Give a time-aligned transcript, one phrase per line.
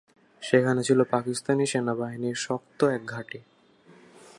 [0.43, 3.39] সেখানে ছিল পাকিস্তানি সেনাবাহিনীর শক্ত এক ঘাঁটি।